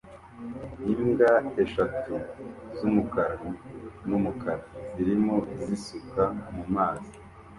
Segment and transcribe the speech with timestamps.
[0.93, 1.31] Imbwa
[1.63, 2.13] eshatu
[2.77, 3.35] z'umukara
[4.07, 5.35] n'umukara zirimo
[5.65, 7.13] zisuka mu mazi